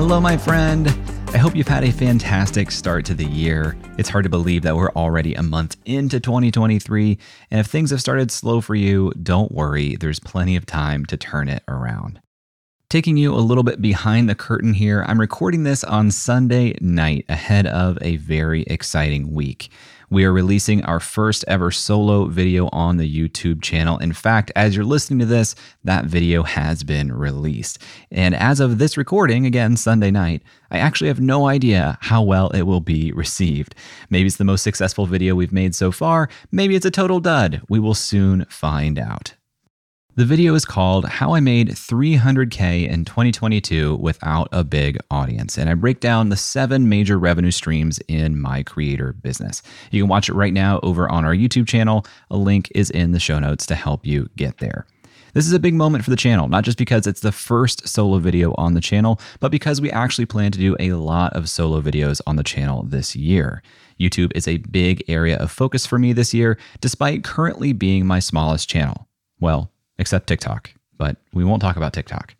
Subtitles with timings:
[0.00, 0.86] Hello, my friend.
[1.34, 3.76] I hope you've had a fantastic start to the year.
[3.98, 7.18] It's hard to believe that we're already a month into 2023.
[7.50, 11.16] And if things have started slow for you, don't worry, there's plenty of time to
[11.16, 12.20] turn it around.
[12.88, 17.24] Taking you a little bit behind the curtain here, I'm recording this on Sunday night
[17.28, 19.68] ahead of a very exciting week.
[20.10, 23.98] We are releasing our first ever solo video on the YouTube channel.
[23.98, 27.78] In fact, as you're listening to this, that video has been released.
[28.10, 32.48] And as of this recording, again, Sunday night, I actually have no idea how well
[32.50, 33.74] it will be received.
[34.08, 36.30] Maybe it's the most successful video we've made so far.
[36.50, 37.60] Maybe it's a total dud.
[37.68, 39.34] We will soon find out.
[40.18, 45.56] The video is called How I Made 300K in 2022 Without a Big Audience.
[45.56, 49.62] And I break down the seven major revenue streams in my creator business.
[49.92, 52.04] You can watch it right now over on our YouTube channel.
[52.32, 54.88] A link is in the show notes to help you get there.
[55.34, 58.18] This is a big moment for the channel, not just because it's the first solo
[58.18, 61.80] video on the channel, but because we actually plan to do a lot of solo
[61.80, 63.62] videos on the channel this year.
[64.00, 68.18] YouTube is a big area of focus for me this year, despite currently being my
[68.18, 69.06] smallest channel.
[69.38, 72.34] Well, except TikTok, but we won't talk about TikTok.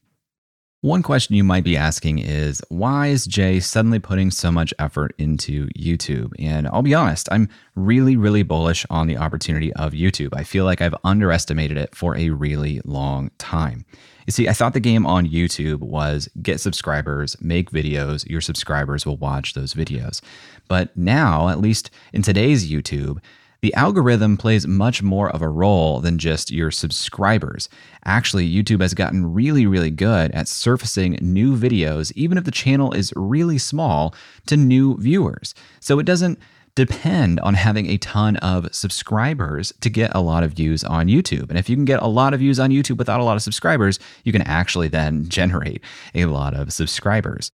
[0.81, 5.13] One question you might be asking is why is Jay suddenly putting so much effort
[5.19, 6.33] into YouTube?
[6.39, 10.29] And I'll be honest, I'm really, really bullish on the opportunity of YouTube.
[10.35, 13.87] I feel like I've underestimated it for a really long time.
[14.29, 19.05] You see, I thought the game on YouTube was get subscribers, make videos, your subscribers
[19.05, 20.21] will watch those videos.
[20.69, 23.19] But now, at least in today's YouTube,
[23.61, 27.69] the algorithm plays much more of a role than just your subscribers.
[28.05, 32.93] Actually, YouTube has gotten really, really good at surfacing new videos, even if the channel
[32.93, 34.15] is really small,
[34.47, 35.55] to new viewers.
[35.81, 36.39] So it doesn't
[36.77, 41.51] depend on having a ton of subscribers to get a lot of views on YouTube.
[41.51, 43.43] And if you can get a lot of views on YouTube without a lot of
[43.43, 45.83] subscribers, you can actually then generate
[46.15, 47.51] a lot of subscribers.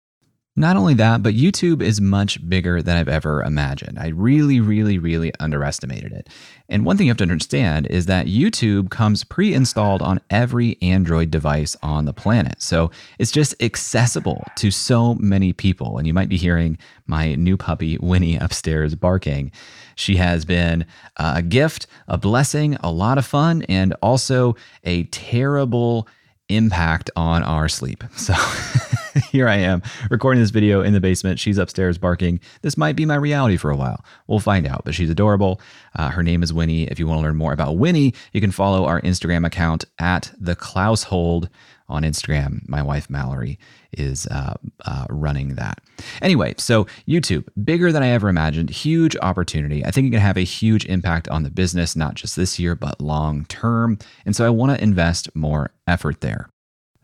[0.56, 3.98] Not only that, but YouTube is much bigger than I've ever imagined.
[3.98, 6.28] I really, really, really underestimated it.
[6.68, 10.78] And one thing you have to understand is that YouTube comes pre installed on every
[10.80, 12.62] Android device on the planet.
[12.62, 15.98] So it's just accessible to so many people.
[15.98, 16.78] And you might be hearing
[17.08, 19.50] my new puppy, Winnie, upstairs barking.
[19.96, 24.54] She has been uh, a gift, a blessing, a lot of fun, and also
[24.84, 26.06] a terrible
[26.48, 28.04] impact on our sleep.
[28.16, 28.34] So.
[29.30, 31.38] here I am recording this video in the basement.
[31.38, 32.40] She's upstairs barking.
[32.62, 34.04] This might be my reality for a while.
[34.26, 35.60] We'll find out, but she's adorable.
[35.94, 36.84] Uh, her name is Winnie.
[36.84, 40.32] If you want to learn more about Winnie, you can follow our Instagram account at
[40.38, 41.48] the Clousehold
[41.88, 42.66] on Instagram.
[42.68, 43.58] My wife Mallory
[43.92, 44.54] is uh,
[44.84, 45.80] uh, running that.
[46.20, 49.84] Anyway, so YouTube, bigger than I ever imagined, huge opportunity.
[49.84, 52.74] I think it can have a huge impact on the business, not just this year,
[52.74, 53.98] but long term.
[54.24, 56.48] And so I want to invest more effort there.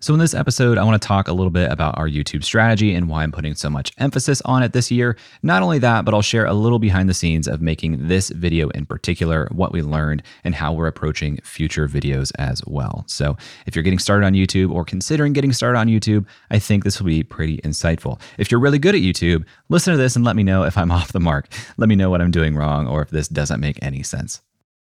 [0.03, 2.94] So, in this episode, I want to talk a little bit about our YouTube strategy
[2.94, 5.15] and why I'm putting so much emphasis on it this year.
[5.42, 8.71] Not only that, but I'll share a little behind the scenes of making this video
[8.71, 13.04] in particular, what we learned, and how we're approaching future videos as well.
[13.09, 13.36] So,
[13.66, 16.98] if you're getting started on YouTube or considering getting started on YouTube, I think this
[16.98, 18.19] will be pretty insightful.
[18.39, 20.91] If you're really good at YouTube, listen to this and let me know if I'm
[20.91, 21.53] off the mark.
[21.77, 24.41] Let me know what I'm doing wrong or if this doesn't make any sense.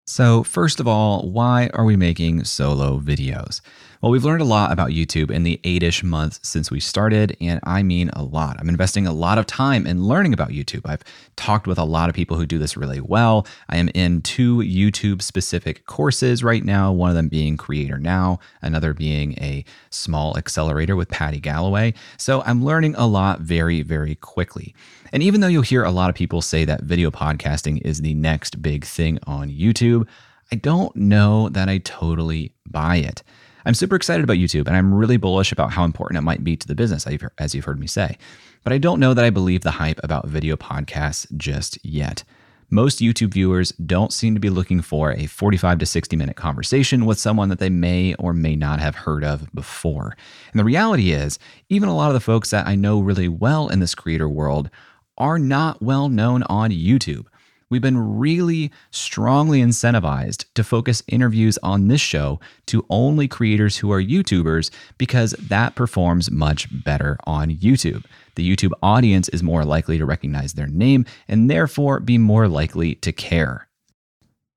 [0.06, 3.62] So, first of all, why are we making solo videos?
[4.02, 7.34] Well, we've learned a lot about YouTube in the eight ish months since we started,
[7.40, 8.58] and I mean a lot.
[8.60, 10.82] I'm investing a lot of time in learning about YouTube.
[10.84, 11.02] I've
[11.36, 13.46] talked with a lot of people who do this really well.
[13.70, 18.40] I am in two YouTube specific courses right now, one of them being Creator Now,
[18.60, 21.94] another being a small accelerator with Paddy Galloway.
[22.18, 24.74] So I'm learning a lot very, very quickly.
[25.14, 28.14] And even though you'll hear a lot of people say that video podcasting is the
[28.14, 30.08] next big thing on YouTube,
[30.50, 33.22] I don't know that I totally buy it.
[33.64, 36.56] I'm super excited about YouTube and I'm really bullish about how important it might be
[36.56, 37.06] to the business,
[37.38, 38.18] as you've heard me say.
[38.64, 42.24] But I don't know that I believe the hype about video podcasts just yet.
[42.68, 47.06] Most YouTube viewers don't seem to be looking for a 45 to 60 minute conversation
[47.06, 50.16] with someone that they may or may not have heard of before.
[50.50, 51.38] And the reality is,
[51.68, 54.70] even a lot of the folks that I know really well in this creator world
[55.18, 57.26] are not well known on YouTube.
[57.70, 63.90] We've been really strongly incentivized to focus interviews on this show to only creators who
[63.90, 68.04] are YouTubers because that performs much better on YouTube.
[68.36, 72.94] The YouTube audience is more likely to recognize their name and therefore be more likely
[72.96, 73.66] to care.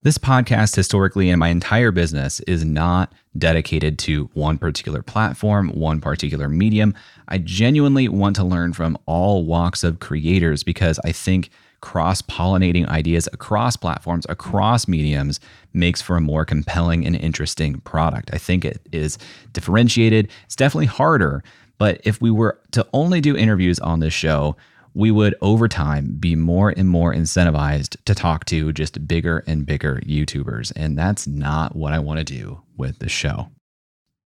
[0.04, 6.02] This podcast, historically, and my entire business is not dedicated to one particular platform, one
[6.02, 6.94] particular medium.
[7.28, 11.50] I genuinely want to learn from all walks of creators because I think
[11.82, 15.40] cross pollinating ideas across platforms, across mediums,
[15.74, 18.30] makes for a more compelling and interesting product.
[18.32, 19.18] I think it is
[19.54, 20.30] differentiated.
[20.46, 21.44] It's definitely harder,
[21.80, 24.58] but if we were to only do interviews on this show,
[24.98, 29.64] we would over time be more and more incentivized to talk to just bigger and
[29.64, 30.74] bigger YouTubers.
[30.76, 33.50] And that's not what I want to do with the show.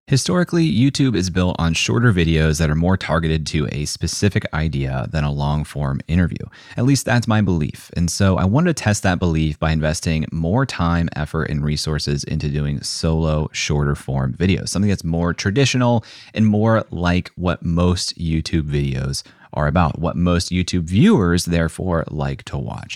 [0.07, 5.07] Historically, YouTube is built on shorter videos that are more targeted to a specific idea
[5.11, 6.45] than a long form interview.
[6.77, 7.91] At least that's my belief.
[7.97, 12.23] And so I wanted to test that belief by investing more time, effort, and resources
[12.23, 18.17] into doing solo, shorter form videos, something that's more traditional and more like what most
[18.17, 22.95] YouTube videos are about, what most YouTube viewers therefore like to watch.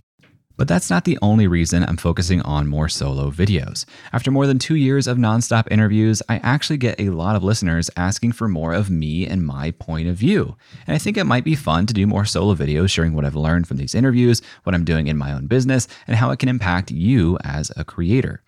[0.58, 3.86] But that's not the only reason I'm focusing on more solo videos.
[4.14, 7.90] After more than two years of nonstop interviews, I actually get a lot of listeners
[7.98, 10.56] asking for more of me and my point of view.
[10.88, 13.36] And I think it might be fun to do more solo videos sharing what I've
[13.36, 16.50] learned from these interviews, what I'm doing in my own business, and how it can
[16.50, 18.42] impact you as a creator.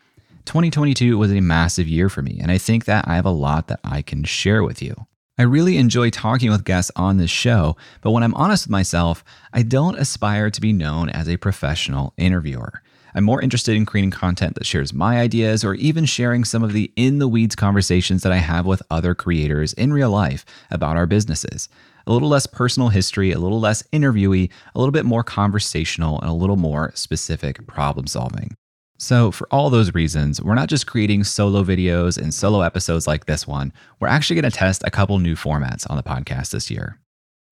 [0.45, 3.67] 2022 was a massive year for me, and I think that I have a lot
[3.67, 4.95] that I can share with you.
[5.39, 9.23] I really enjoy talking with guests on this show, but when I'm honest with myself,
[9.53, 12.81] I don't aspire to be known as a professional interviewer.
[13.13, 16.73] I'm more interested in creating content that shares my ideas or even sharing some of
[16.73, 20.97] the in the weeds conversations that I have with other creators in real life about
[20.97, 21.69] our businesses.
[22.07, 26.31] A little less personal history, a little less interviewee, a little bit more conversational, and
[26.31, 28.55] a little more specific problem solving.
[28.97, 33.25] So, for all those reasons, we're not just creating solo videos and solo episodes like
[33.25, 33.71] this one.
[33.99, 36.99] We're actually going to test a couple new formats on the podcast this year.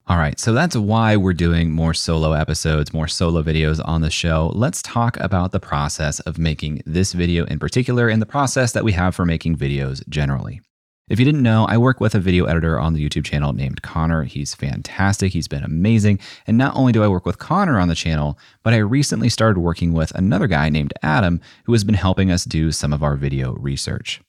[0.08, 4.12] All right, so that's why we're doing more solo episodes, more solo videos on the
[4.12, 4.52] show.
[4.54, 8.84] Let's talk about the process of making this video in particular and the process that
[8.84, 10.62] we have for making videos generally.
[11.08, 13.84] If you didn't know, I work with a video editor on the YouTube channel named
[13.84, 14.24] Connor.
[14.24, 15.34] He's fantastic.
[15.34, 16.20] He's been amazing.
[16.48, 19.60] And not only do I work with Connor on the channel, but I recently started
[19.60, 23.16] working with another guy named Adam who has been helping us do some of our
[23.16, 24.20] video research.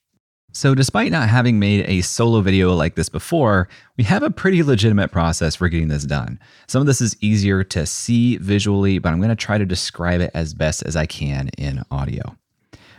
[0.53, 4.61] So, despite not having made a solo video like this before, we have a pretty
[4.61, 6.39] legitimate process for getting this done.
[6.67, 10.21] Some of this is easier to see visually, but I'm going to try to describe
[10.21, 12.37] it as best as I can in audio.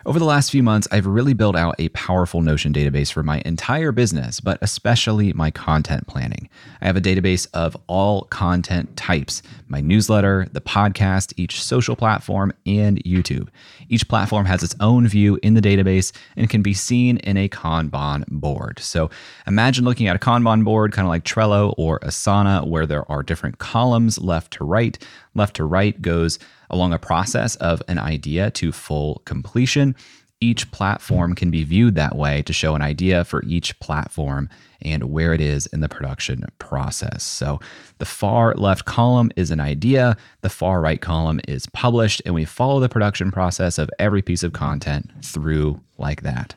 [0.09, 3.43] Over the last few months, I've really built out a powerful Notion database for my
[3.45, 6.49] entire business, but especially my content planning.
[6.81, 12.55] I have a database of all content types my newsletter, the podcast, each social platform,
[12.65, 13.49] and YouTube.
[13.91, 17.51] Each platform has its own view in the database and can be seen in a
[17.51, 18.79] Kanban board.
[18.79, 19.11] So
[19.47, 23.23] imagine looking at a Kanban board, kind of like Trello or Asana, where there are
[23.23, 24.99] different columns left to right.
[25.35, 26.39] Left to right goes
[26.71, 29.95] along a process of an idea to full completion.
[30.41, 34.49] Each platform can be viewed that way to show an idea for each platform
[34.81, 37.25] and where it is in the production process.
[37.25, 37.59] So
[37.99, 42.45] the far left column is an idea, the far right column is published, and we
[42.45, 46.55] follow the production process of every piece of content through like that.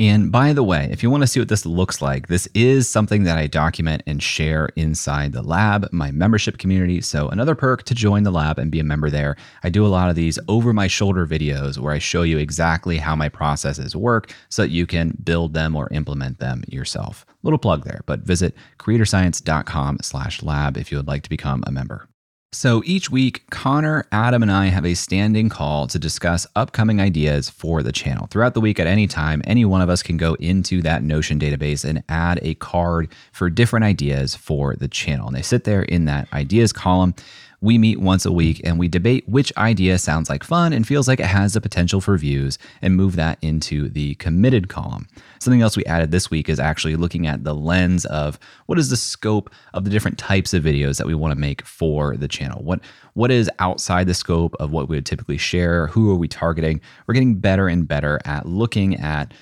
[0.00, 2.88] And by the way, if you want to see what this looks like, this is
[2.88, 7.02] something that I document and share inside the lab, my membership community.
[7.02, 9.36] So, another perk to join the lab and be a member there.
[9.62, 12.96] I do a lot of these over my shoulder videos where I show you exactly
[12.96, 17.26] how my processes work so that you can build them or implement them yourself.
[17.42, 21.70] Little plug there, but visit creatorscience.com slash lab if you would like to become a
[21.70, 22.09] member.
[22.52, 27.48] So each week, Connor, Adam, and I have a standing call to discuss upcoming ideas
[27.48, 28.26] for the channel.
[28.26, 31.38] Throughout the week, at any time, any one of us can go into that Notion
[31.38, 35.28] database and add a card for different ideas for the channel.
[35.28, 37.14] And they sit there in that ideas column.
[37.62, 41.06] We meet once a week and we debate which idea sounds like fun and feels
[41.06, 45.06] like it has the potential for views and move that into the committed column.
[45.40, 48.88] Something else we added this week is actually looking at the lens of what is
[48.88, 52.28] the scope of the different types of videos that we want to make for the
[52.28, 52.62] channel.
[52.62, 52.80] What
[53.12, 55.88] what is outside the scope of what we would typically share?
[55.88, 56.80] Who are we targeting?
[57.06, 59.34] We're getting better and better at looking at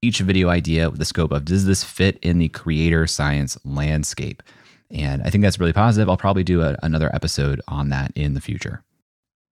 [0.00, 4.42] each video idea with the scope of does this fit in the creator science landscape?
[4.90, 6.08] And I think that's really positive.
[6.08, 8.82] I'll probably do a, another episode on that in the future.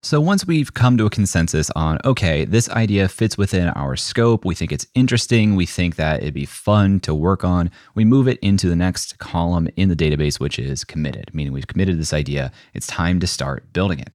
[0.03, 4.45] So, once we've come to a consensus on, okay, this idea fits within our scope,
[4.45, 8.27] we think it's interesting, we think that it'd be fun to work on, we move
[8.27, 12.13] it into the next column in the database, which is committed, meaning we've committed this
[12.13, 12.51] idea.
[12.75, 14.13] It's time to start building it.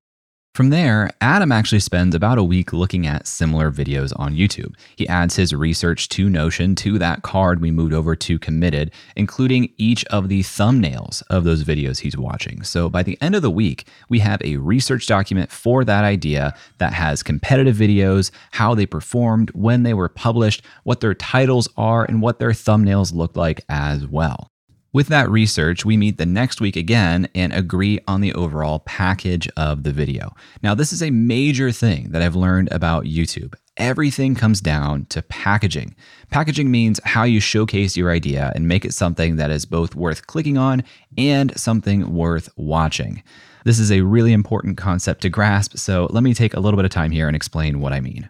[0.54, 4.74] From there, Adam actually spends about a week looking at similar videos on YouTube.
[4.96, 9.72] He adds his research to Notion to that card we moved over to Committed, including
[9.78, 12.62] each of the thumbnails of those videos he's watching.
[12.64, 16.52] So by the end of the week, we have a research document for that idea
[16.76, 22.04] that has competitive videos, how they performed, when they were published, what their titles are,
[22.04, 24.51] and what their thumbnails look like as well.
[24.94, 29.48] With that research, we meet the next week again and agree on the overall package
[29.56, 30.34] of the video.
[30.62, 33.54] Now, this is a major thing that I've learned about YouTube.
[33.78, 35.96] Everything comes down to packaging.
[36.30, 40.26] Packaging means how you showcase your idea and make it something that is both worth
[40.26, 40.84] clicking on
[41.16, 43.22] and something worth watching.
[43.64, 46.84] This is a really important concept to grasp, so let me take a little bit
[46.84, 48.28] of time here and explain what I mean.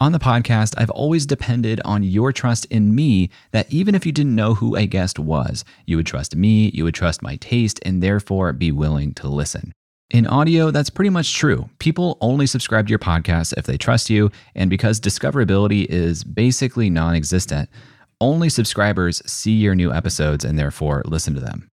[0.00, 4.10] On the podcast, I've always depended on your trust in me that even if you
[4.10, 7.78] didn't know who a guest was, you would trust me, you would trust my taste,
[7.82, 9.72] and therefore be willing to listen.
[10.10, 11.70] In audio, that's pretty much true.
[11.78, 16.90] People only subscribe to your podcast if they trust you, and because discoverability is basically
[16.90, 17.70] non existent,
[18.20, 21.68] only subscribers see your new episodes and therefore listen to them.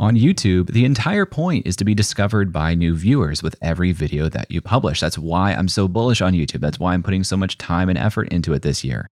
[0.00, 4.30] On YouTube, the entire point is to be discovered by new viewers with every video
[4.30, 4.98] that you publish.
[4.98, 6.60] That's why I'm so bullish on YouTube.
[6.60, 9.10] That's why I'm putting so much time and effort into it this year.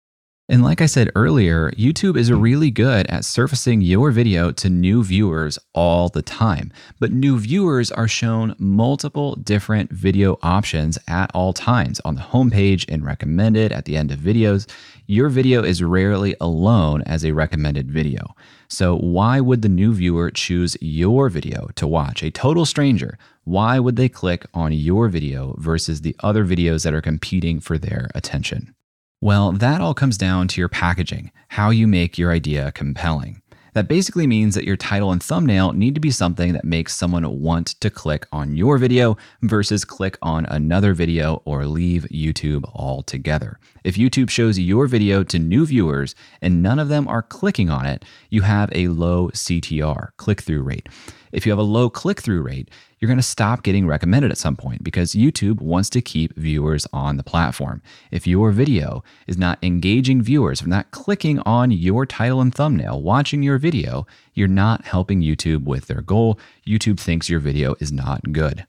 [0.48, 2.40] And like I said earlier, YouTube is hmm.
[2.40, 6.72] really good at surfacing your video to new viewers all the time.
[7.00, 12.84] But new viewers are shown multiple different video options at all times on the homepage
[12.88, 14.70] and recommended at the end of videos.
[15.08, 18.36] Your video is rarely alone as a recommended video.
[18.68, 22.22] So, why would the new viewer choose your video to watch?
[22.22, 26.94] A total stranger, why would they click on your video versus the other videos that
[26.94, 28.76] are competing for their attention?
[29.22, 33.40] Well, that all comes down to your packaging, how you make your idea compelling.
[33.72, 37.40] That basically means that your title and thumbnail need to be something that makes someone
[37.40, 43.58] want to click on your video versus click on another video or leave YouTube altogether.
[43.84, 47.86] If YouTube shows your video to new viewers and none of them are clicking on
[47.86, 50.88] it, you have a low CTR, click through rate.
[51.32, 54.38] If you have a low click through rate, you're going to stop getting recommended at
[54.38, 57.82] some point because YouTube wants to keep viewers on the platform.
[58.10, 63.02] If your video is not engaging viewers, if not clicking on your title and thumbnail,
[63.02, 66.38] watching your video, you're not helping YouTube with their goal.
[66.66, 68.66] YouTube thinks your video is not good.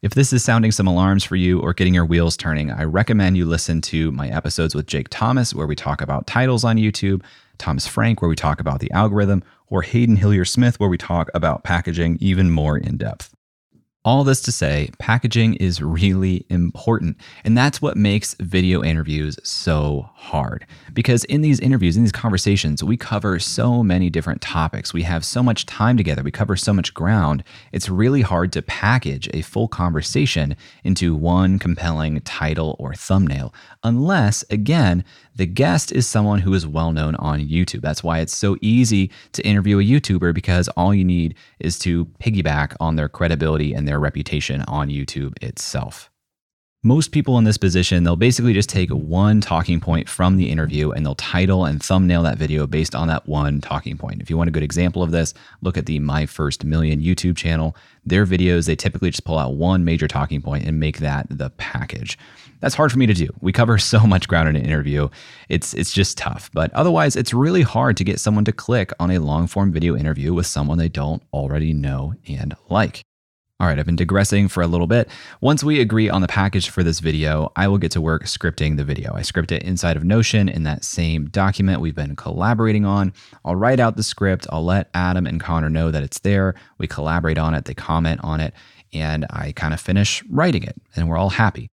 [0.00, 3.36] If this is sounding some alarms for you or getting your wheels turning, I recommend
[3.36, 7.22] you listen to my episodes with Jake Thomas, where we talk about titles on YouTube,
[7.58, 11.30] Thomas Frank, where we talk about the algorithm, or Hayden Hillier Smith, where we talk
[11.34, 13.34] about packaging even more in depth.
[14.08, 17.18] All this to say, packaging is really important.
[17.44, 20.66] And that's what makes video interviews so hard.
[20.94, 24.94] Because in these interviews, in these conversations, we cover so many different topics.
[24.94, 26.22] We have so much time together.
[26.22, 27.44] We cover so much ground.
[27.70, 33.52] It's really hard to package a full conversation into one compelling title or thumbnail,
[33.84, 35.04] unless, again,
[35.36, 37.82] the guest is someone who is well known on YouTube.
[37.82, 42.06] That's why it's so easy to interview a YouTuber because all you need is to
[42.20, 46.10] piggyback on their credibility and their reputation on YouTube itself.
[46.84, 50.92] Most people in this position, they'll basically just take one talking point from the interview
[50.92, 54.22] and they'll title and thumbnail that video based on that one talking point.
[54.22, 57.36] If you want a good example of this, look at the My First Million YouTube
[57.36, 57.74] channel.
[58.04, 61.50] Their videos, they typically just pull out one major talking point and make that the
[61.50, 62.16] package.
[62.60, 63.28] That's hard for me to do.
[63.40, 65.08] We cover so much ground in an interview.
[65.48, 66.48] It's it's just tough.
[66.54, 69.96] But otherwise, it's really hard to get someone to click on a long form video
[69.96, 73.02] interview with someone they don't already know and like.
[73.60, 75.08] All right, I've been digressing for a little bit.
[75.40, 78.76] Once we agree on the package for this video, I will get to work scripting
[78.76, 79.12] the video.
[79.16, 83.12] I script it inside of Notion in that same document we've been collaborating on.
[83.44, 84.46] I'll write out the script.
[84.50, 86.54] I'll let Adam and Connor know that it's there.
[86.78, 88.54] We collaborate on it, they comment on it,
[88.92, 91.68] and I kind of finish writing it, and we're all happy.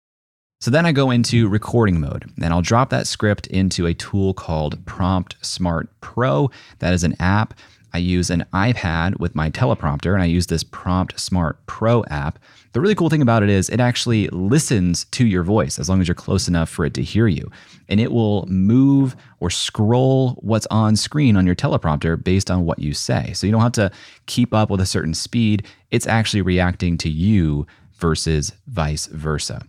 [0.61, 4.33] So then I go into recording mode and I'll drop that script into a tool
[4.33, 6.49] called Prompt Smart Pro.
[6.79, 7.53] That is an app
[7.95, 12.39] I use an iPad with my teleprompter and I use this Prompt Smart Pro app.
[12.73, 16.01] The really cool thing about it is it actually listens to your voice as long
[16.01, 17.49] as you're close enough for it to hear you.
[17.87, 22.79] And it will move or scroll what's on screen on your teleprompter based on what
[22.79, 23.31] you say.
[23.31, 23.91] So you don't have to
[24.25, 25.65] keep up with a certain speed.
[25.89, 29.65] It's actually reacting to you versus vice versa.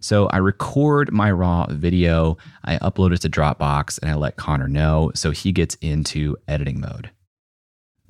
[0.00, 4.68] So I record my raw video, I upload it to Dropbox, and I let Connor
[4.68, 7.10] know so he gets into editing mode.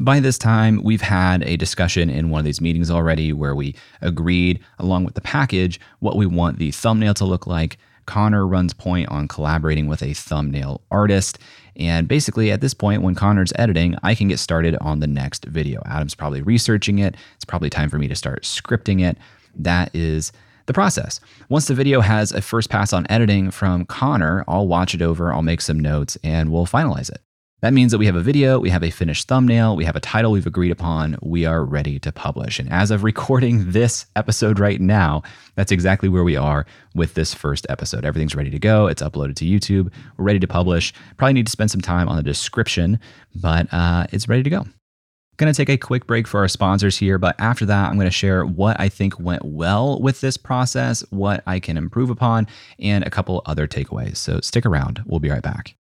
[0.03, 3.75] By this time, we've had a discussion in one of these meetings already where we
[4.01, 7.77] agreed, along with the package, what we want the thumbnail to look like.
[8.07, 11.39] Connor runs point on collaborating with a thumbnail artist.
[11.77, 15.45] And basically, at this point, when Connor's editing, I can get started on the next
[15.45, 15.83] video.
[15.85, 17.15] Adam's probably researching it.
[17.35, 19.19] It's probably time for me to start scripting it.
[19.55, 20.33] That is
[20.65, 21.21] the process.
[21.51, 25.31] Once the video has a first pass on editing from Connor, I'll watch it over,
[25.31, 27.21] I'll make some notes, and we'll finalize it.
[27.61, 30.01] That means that we have a video, we have a finished thumbnail, we have a
[30.01, 32.59] title we've agreed upon, we are ready to publish.
[32.59, 35.23] And as of recording this episode right now,
[35.57, 36.65] that's exactly where we are
[36.95, 38.07] with this first episode.
[38.07, 40.95] Everything's ready to go, it's uploaded to YouTube, we're ready to publish.
[41.19, 42.99] Probably need to spend some time on the description,
[43.35, 44.65] but uh, it's ready to go.
[45.37, 48.07] Going to take a quick break for our sponsors here, but after that, I'm going
[48.07, 52.47] to share what I think went well with this process, what I can improve upon,
[52.79, 54.19] and a couple other takeaways.
[54.19, 55.03] So stick around.
[55.07, 55.77] We'll be right back.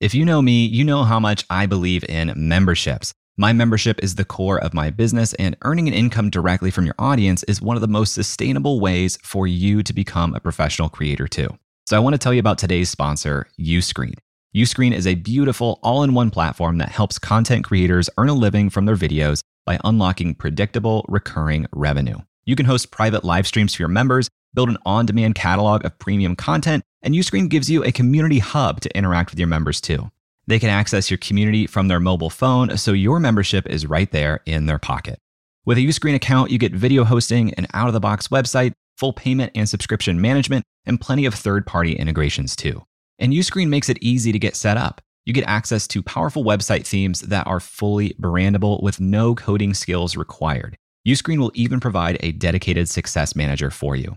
[0.00, 3.12] If you know me, you know how much I believe in memberships.
[3.36, 6.94] My membership is the core of my business, and earning an income directly from your
[7.00, 11.26] audience is one of the most sustainable ways for you to become a professional creator,
[11.26, 11.48] too.
[11.88, 14.14] So, I want to tell you about today's sponsor, Uscreen.
[14.54, 18.70] Uscreen is a beautiful all in one platform that helps content creators earn a living
[18.70, 22.18] from their videos by unlocking predictable, recurring revenue.
[22.44, 24.28] You can host private live streams for your members,
[24.58, 28.80] build an on demand catalog of premium content, and Uscreen gives you a community hub
[28.80, 30.10] to interact with your members too.
[30.48, 34.40] They can access your community from their mobile phone, so your membership is right there
[34.46, 35.20] in their pocket.
[35.64, 39.12] With a Uscreen account, you get video hosting, an out of the box website, full
[39.12, 42.84] payment and subscription management, and plenty of third party integrations too.
[43.20, 45.00] And Uscreen makes it easy to get set up.
[45.24, 50.16] You get access to powerful website themes that are fully brandable with no coding skills
[50.16, 50.76] required.
[51.06, 54.16] Uscreen will even provide a dedicated success manager for you.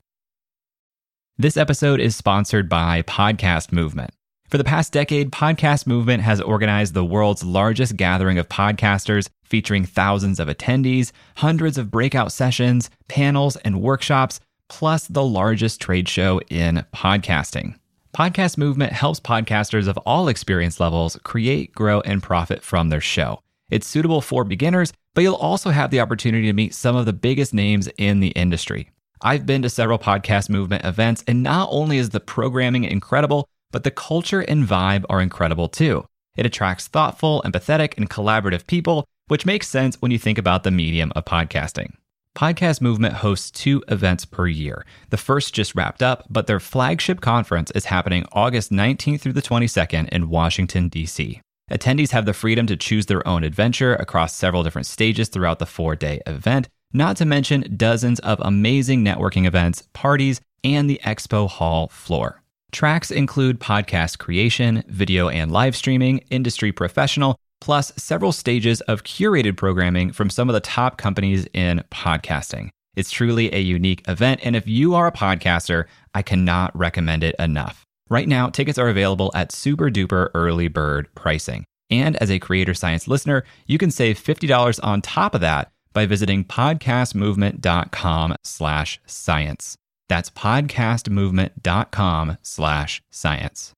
[1.37, 4.11] This episode is sponsored by Podcast Movement.
[4.49, 9.85] For the past decade, Podcast Movement has organized the world's largest gathering of podcasters, featuring
[9.85, 16.41] thousands of attendees, hundreds of breakout sessions, panels, and workshops plus the largest trade show
[16.49, 17.75] in podcasting.
[18.13, 23.39] Podcast Movement helps podcasters of all experience levels create, grow, and profit from their show.
[23.69, 27.13] It's suitable for beginners, but you'll also have the opportunity to meet some of the
[27.13, 28.91] biggest names in the industry.
[29.23, 33.83] I've been to several Podcast Movement events, and not only is the programming incredible, but
[33.83, 36.05] the culture and vibe are incredible too.
[36.35, 40.71] It attracts thoughtful, empathetic, and collaborative people, which makes sense when you think about the
[40.71, 41.93] medium of podcasting.
[42.35, 44.85] Podcast Movement hosts two events per year.
[45.11, 49.41] The first just wrapped up, but their flagship conference is happening August 19th through the
[49.41, 51.41] 22nd in Washington, D.C.
[51.69, 55.65] Attendees have the freedom to choose their own adventure across several different stages throughout the
[55.67, 61.49] four day event, not to mention dozens of amazing networking events, parties, and the expo
[61.49, 62.41] hall floor.
[62.71, 69.57] Tracks include podcast creation, video and live streaming, industry professional, plus several stages of curated
[69.57, 72.69] programming from some of the top companies in podcasting.
[72.95, 77.35] It's truly a unique event, and if you are a podcaster, I cannot recommend it
[77.39, 77.85] enough.
[78.09, 81.63] Right now, tickets are available at super duper early bird pricing.
[81.89, 86.05] And as a Creator Science listener, you can save $50 on top of that by
[86.05, 89.77] visiting podcastmovement.com slash science.
[90.09, 93.73] That's podcastmovement.com slash science.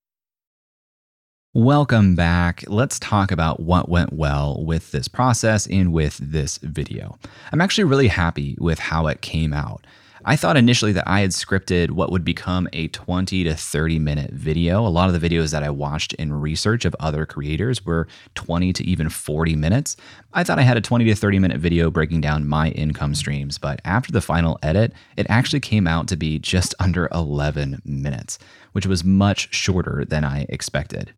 [1.56, 2.63] Welcome back.
[2.65, 7.19] Let's talk about what went well with this process and with this video.
[7.52, 9.86] I'm actually really happy with how it came out.
[10.25, 14.31] I thought initially that I had scripted what would become a 20 to 30 minute
[14.31, 14.86] video.
[14.86, 18.71] A lot of the videos that I watched in research of other creators were 20
[18.71, 19.97] to even 40 minutes.
[20.33, 23.57] I thought I had a 20 to 30 minute video breaking down my income streams,
[23.57, 28.39] but after the final edit, it actually came out to be just under 11 minutes,
[28.71, 31.13] which was much shorter than I expected.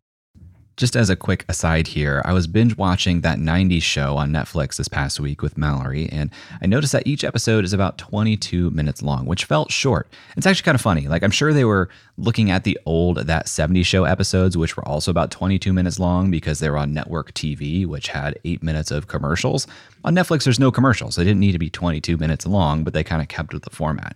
[0.76, 4.76] Just as a quick aside here, I was binge watching that 90s show on Netflix
[4.76, 9.00] this past week with Mallory, and I noticed that each episode is about 22 minutes
[9.00, 10.06] long, which felt short.
[10.36, 11.08] It's actually kind of funny.
[11.08, 14.86] Like, I'm sure they were looking at the old That 70s Show episodes, which were
[14.86, 18.90] also about 22 minutes long because they were on network TV, which had eight minutes
[18.90, 19.66] of commercials.
[20.04, 21.14] On Netflix, there's no commercials.
[21.14, 23.62] So they didn't need to be 22 minutes long, but they kind of kept with
[23.62, 24.14] the format.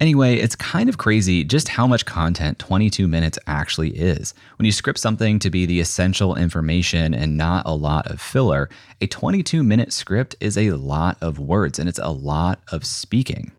[0.00, 4.34] Anyway, it's kind of crazy just how much content 22 minutes actually is.
[4.58, 8.68] When you script something to be the essential information and not a lot of filler,
[9.00, 13.52] a 22 minute script is a lot of words and it's a lot of speaking.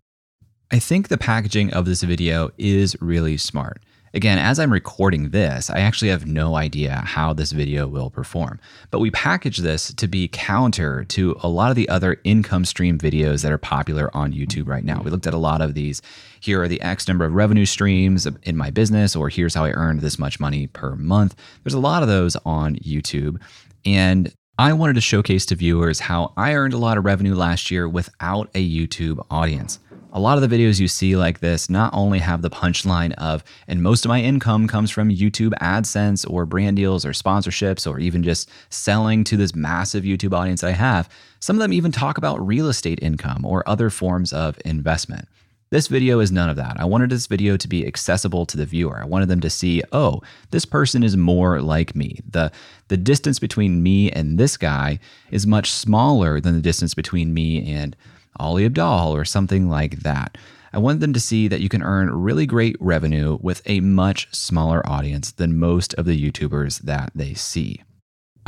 [0.70, 3.80] I think the packaging of this video is really smart.
[4.16, 8.58] Again, as I'm recording this, I actually have no idea how this video will perform.
[8.90, 12.96] But we package this to be counter to a lot of the other income stream
[12.96, 15.02] videos that are popular on YouTube right now.
[15.02, 16.00] We looked at a lot of these.
[16.40, 19.72] Here are the X number of revenue streams in my business, or here's how I
[19.72, 21.36] earned this much money per month.
[21.62, 23.38] There's a lot of those on YouTube.
[23.84, 27.70] And I wanted to showcase to viewers how I earned a lot of revenue last
[27.70, 29.78] year without a YouTube audience
[30.16, 33.44] a lot of the videos you see like this not only have the punchline of,
[33.68, 37.98] and most of my income comes from YouTube AdSense or brand deals or sponsorships or
[37.98, 42.16] even just selling to this massive YouTube audience I have, some of them even talk
[42.16, 45.28] about real estate income or other forms of investment.
[45.68, 46.80] This video is none of that.
[46.80, 48.98] I wanted this video to be accessible to the viewer.
[48.98, 52.20] I wanted them to see, oh, this person is more like me.
[52.26, 52.50] The,
[52.88, 54.98] the distance between me and this guy
[55.30, 57.94] is much smaller than the distance between me and
[58.38, 60.38] Ali Abdaal or something like that.
[60.72, 64.28] I want them to see that you can earn really great revenue with a much
[64.34, 67.82] smaller audience than most of the YouTubers that they see.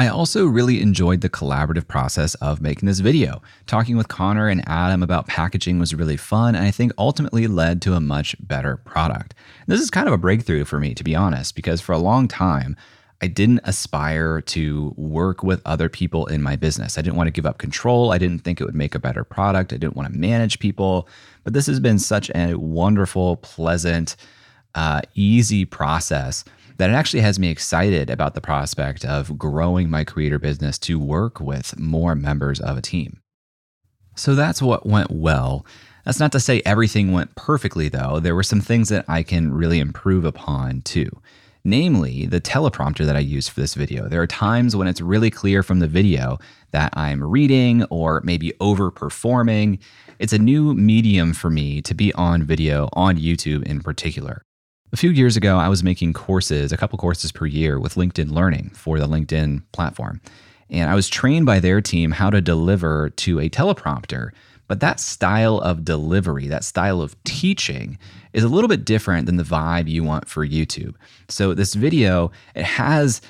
[0.01, 3.43] I also really enjoyed the collaborative process of making this video.
[3.67, 7.83] Talking with Connor and Adam about packaging was really fun, and I think ultimately led
[7.83, 9.35] to a much better product.
[9.67, 12.29] This is kind of a breakthrough for me, to be honest, because for a long
[12.29, 12.77] time,
[13.21, 16.97] I didn't aspire to work with other people in my business.
[16.97, 18.13] I didn't want to give up control.
[18.13, 19.73] I didn't think it would make a better product.
[19.73, 21.09] I didn't want to manage people.
[21.43, 24.15] But this has been such a wonderful, pleasant,
[24.77, 26.45] uh, easy process
[26.77, 30.97] that it actually has me excited about the prospect of growing my creator business to
[30.97, 33.21] work with more members of a team.
[34.15, 35.67] So that's what went well.
[36.05, 38.21] That's not to say everything went perfectly, though.
[38.21, 41.11] There were some things that I can really improve upon too
[41.65, 44.09] namely the teleprompter that I use for this video.
[44.09, 46.39] There are times when it's really clear from the video
[46.71, 49.79] that I'm reading or maybe overperforming.
[50.19, 54.43] It's a new medium for me to be on video on YouTube in particular.
[54.93, 58.31] A few years ago, I was making courses, a couple courses per year with LinkedIn
[58.31, 60.21] Learning for the LinkedIn platform.
[60.71, 64.31] And I was trained by their team how to deliver to a teleprompter
[64.69, 67.99] but that style of delivery, that style of teaching
[68.33, 70.95] is a little bit different than the vibe you want for YouTube.
[71.29, 73.21] So this video, it has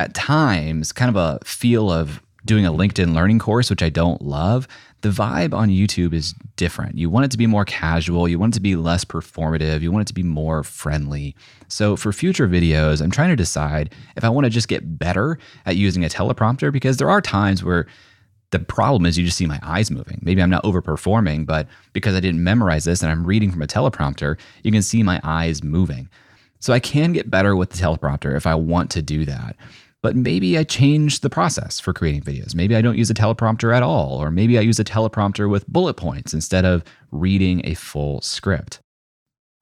[0.00, 4.22] at times kind of a feel of doing a LinkedIn learning course, which I don't
[4.22, 4.68] love,
[5.02, 6.96] the vibe on YouTube is different.
[6.96, 9.92] You want it to be more casual, you want it to be less performative, you
[9.92, 11.36] want it to be more friendly.
[11.68, 15.38] So for future videos, I'm trying to decide if I want to just get better
[15.66, 17.86] at using a teleprompter because there are times where
[18.50, 20.18] the problem is you just see my eyes moving.
[20.22, 23.66] Maybe I'm not overperforming, but because I didn't memorize this and I'm reading from a
[23.66, 26.08] teleprompter, you can see my eyes moving.
[26.60, 29.56] So I can get better with the teleprompter if I want to do that
[30.06, 32.54] but maybe I change the process for creating videos.
[32.54, 35.66] Maybe I don't use a teleprompter at all, or maybe I use a teleprompter with
[35.66, 38.78] bullet points instead of reading a full script.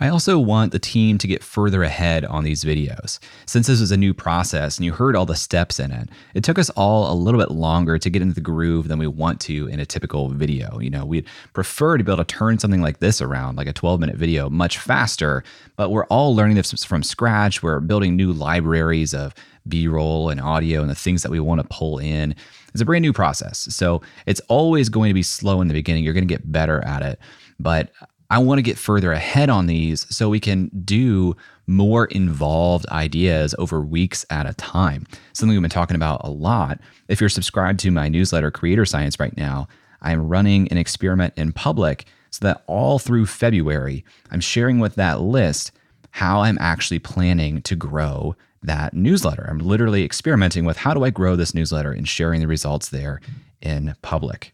[0.05, 3.19] I also want the team to get further ahead on these videos.
[3.47, 6.45] Since this is a new process and you heard all the steps in it, it
[6.45, 9.41] took us all a little bit longer to get into the groove than we want
[9.41, 10.79] to in a typical video.
[10.79, 13.73] You know, we'd prefer to be able to turn something like this around, like a
[13.73, 15.43] 12 minute video, much faster,
[15.77, 17.63] but we're all learning this from scratch.
[17.63, 19.35] We're building new libraries of
[19.67, 22.35] B roll and audio and the things that we want to pull in.
[22.75, 23.61] It's a brand new process.
[23.75, 26.05] So it's always going to be slow in the beginning.
[26.05, 27.19] You're going to get better at it.
[27.59, 27.91] But
[28.31, 33.55] I want to get further ahead on these so we can do more involved ideas
[33.59, 35.07] over weeks at a time.
[35.33, 36.81] Something we've been talking about a lot.
[37.09, 39.69] If you're subscribed to my newsletter, Creator Science, right now,
[40.03, 45.21] I'm running an experiment in public so that all through February, I'm sharing with that
[45.21, 45.73] list
[46.11, 49.47] how I'm actually planning to grow that newsletter.
[49.49, 53.21] I'm literally experimenting with how do I grow this newsletter and sharing the results there
[53.61, 54.54] in public.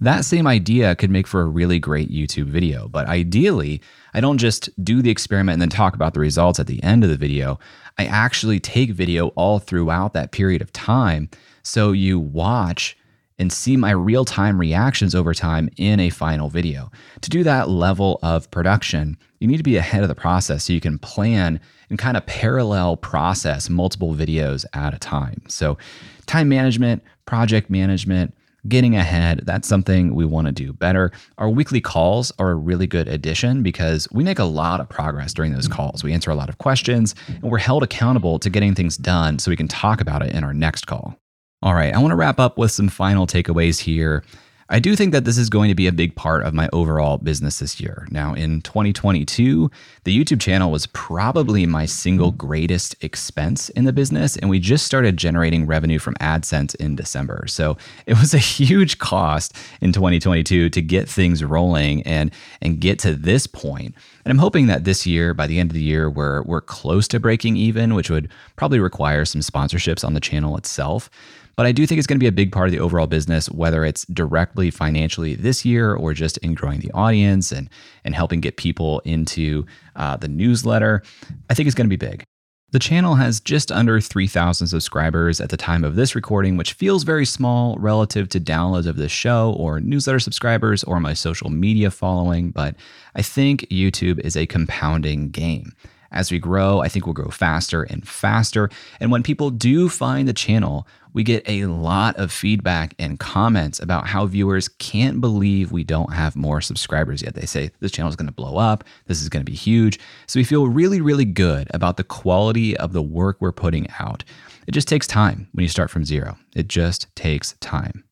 [0.00, 3.82] That same idea could make for a really great YouTube video, but ideally,
[4.14, 7.02] I don't just do the experiment and then talk about the results at the end
[7.02, 7.58] of the video.
[7.98, 11.28] I actually take video all throughout that period of time
[11.62, 12.96] so you watch
[13.40, 16.90] and see my real time reactions over time in a final video.
[17.20, 20.72] To do that level of production, you need to be ahead of the process so
[20.72, 25.42] you can plan and kind of parallel process multiple videos at a time.
[25.48, 25.78] So,
[26.26, 28.34] time management, project management,
[28.68, 31.10] getting ahead, that's something we want to do better.
[31.38, 35.32] Our weekly calls are a really good addition because we make a lot of progress
[35.32, 36.04] during those calls.
[36.04, 39.50] We answer a lot of questions and we're held accountable to getting things done so
[39.50, 41.18] we can talk about it in our next call.
[41.62, 44.22] All right, I want to wrap up with some final takeaways here.
[44.70, 47.16] I do think that this is going to be a big part of my overall
[47.16, 48.06] business this year.
[48.10, 49.70] Now, in 2022,
[50.04, 54.84] the YouTube channel was probably my single greatest expense in the business, and we just
[54.84, 57.46] started generating revenue from AdSense in December.
[57.46, 62.98] So it was a huge cost in 2022 to get things rolling and, and get
[63.00, 63.94] to this point.
[64.26, 67.08] And I'm hoping that this year, by the end of the year, we're, we're close
[67.08, 71.08] to breaking even, which would probably require some sponsorships on the channel itself.
[71.58, 73.50] But I do think it's going to be a big part of the overall business,
[73.50, 77.68] whether it's directly financially this year or just in growing the audience and,
[78.04, 79.66] and helping get people into
[79.96, 81.02] uh, the newsletter.
[81.50, 82.22] I think it's going to be big.
[82.70, 87.02] The channel has just under 3,000 subscribers at the time of this recording, which feels
[87.02, 91.90] very small relative to downloads of this show or newsletter subscribers or my social media
[91.90, 92.76] following, but
[93.16, 95.72] I think YouTube is a compounding game.
[96.10, 98.70] As we grow, I think we'll grow faster and faster.
[99.00, 103.80] And when people do find the channel, we get a lot of feedback and comments
[103.80, 107.34] about how viewers can't believe we don't have more subscribers yet.
[107.34, 109.98] They say this channel is going to blow up, this is going to be huge.
[110.26, 114.24] So we feel really, really good about the quality of the work we're putting out.
[114.66, 118.04] It just takes time when you start from zero, it just takes time.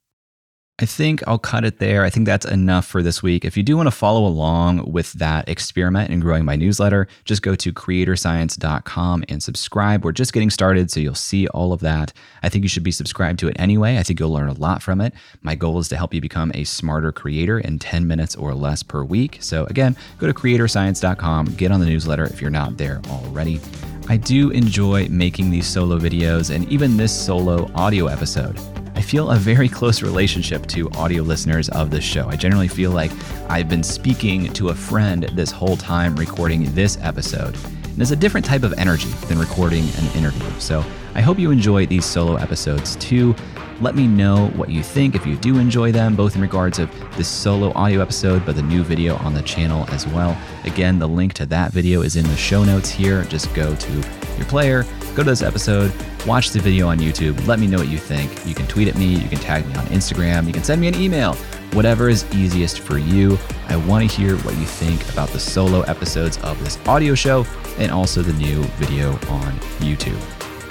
[0.78, 2.04] I think I'll cut it there.
[2.04, 3.46] I think that's enough for this week.
[3.46, 7.40] If you do want to follow along with that experiment in growing my newsletter, just
[7.40, 10.04] go to creatorscience.com and subscribe.
[10.04, 12.12] We're just getting started, so you'll see all of that.
[12.42, 13.96] I think you should be subscribed to it anyway.
[13.96, 15.14] I think you'll learn a lot from it.
[15.40, 18.82] My goal is to help you become a smarter creator in 10 minutes or less
[18.82, 19.38] per week.
[19.40, 23.62] So, again, go to creatorscience.com, get on the newsletter if you're not there already.
[24.09, 28.57] I do enjoy making these solo videos and even this solo audio episode.
[28.95, 32.29] I feel a very close relationship to audio listeners of this show.
[32.29, 33.11] I generally feel like
[33.51, 37.57] I've been speaking to a friend this whole time recording this episode.
[37.57, 40.49] And there's a different type of energy than recording an interview.
[40.61, 40.85] So
[41.16, 43.35] I hope you enjoy these solo episodes too.
[43.78, 46.90] Let me know what you think if you do enjoy them, both in regards of
[47.14, 50.34] this solo audio episode, but the new video on the channel as well.
[50.64, 53.24] Again, the link to that video is in the show notes here.
[53.24, 54.84] Just go to your player,
[55.14, 55.92] go to this episode,
[56.26, 58.46] watch the video on YouTube, let me know what you think.
[58.46, 60.88] You can tweet at me, you can tag me on Instagram, you can send me
[60.88, 61.34] an email,
[61.72, 63.38] whatever is easiest for you.
[63.68, 67.44] I want to hear what you think about the solo episodes of this audio show
[67.76, 70.18] and also the new video on YouTube.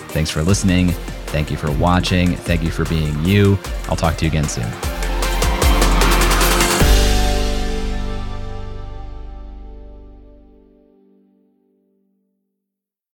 [0.10, 0.92] Thanks for listening.
[1.36, 2.38] Thank you for watching.
[2.38, 3.60] Thank you for being you.
[3.90, 4.72] I'll talk to you again soon.